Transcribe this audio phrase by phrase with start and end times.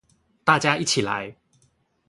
[0.43, 1.35] 大家一起來